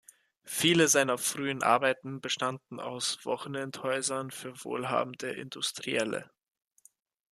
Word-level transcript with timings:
Viele 0.47 0.87
seiner 0.87 1.19
frühen 1.19 1.61
Arbeiten 1.61 2.21
bestanden 2.21 2.79
aus 2.79 3.23
Wochenendhäusern 3.23 4.31
für 4.31 4.65
wohlhabende 4.65 5.29
Industrielle. 5.29 6.31